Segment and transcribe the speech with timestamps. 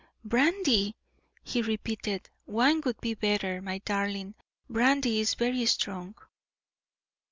[0.25, 0.95] "Brandy!"
[1.43, 2.27] he repeated.
[2.47, 4.33] "Wine would be better, my darling;
[4.67, 6.15] brandy is very strong."